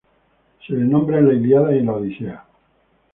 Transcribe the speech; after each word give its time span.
Se 0.65 0.73
le 0.73 0.83
nombra 0.83 1.19
en 1.19 1.27
la 1.27 1.33
"Ilíada" 1.35 1.75
y 1.75 1.77
en 1.77 1.85
la 1.85 1.93
"Odisea". 1.93 2.45